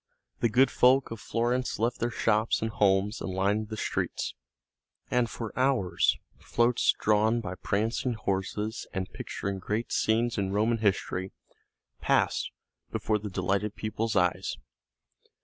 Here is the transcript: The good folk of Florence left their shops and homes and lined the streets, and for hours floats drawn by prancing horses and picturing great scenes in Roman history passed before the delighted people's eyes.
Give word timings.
The 0.39 0.49
good 0.49 0.71
folk 0.71 1.11
of 1.11 1.19
Florence 1.19 1.77
left 1.77 1.99
their 1.99 2.09
shops 2.09 2.59
and 2.59 2.71
homes 2.71 3.21
and 3.21 3.29
lined 3.31 3.67
the 3.69 3.77
streets, 3.77 4.33
and 5.11 5.29
for 5.29 5.53
hours 5.55 6.17
floats 6.39 6.95
drawn 6.99 7.39
by 7.39 7.53
prancing 7.53 8.13
horses 8.15 8.87
and 8.95 9.13
picturing 9.13 9.59
great 9.59 9.91
scenes 9.91 10.39
in 10.39 10.51
Roman 10.51 10.79
history 10.79 11.33
passed 11.99 12.49
before 12.91 13.19
the 13.19 13.29
delighted 13.29 13.75
people's 13.75 14.15
eyes. 14.15 14.57